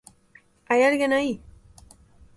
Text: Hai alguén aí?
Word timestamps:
Hai 0.69 0.81
alguén 0.83 1.11
aí? 1.19 1.31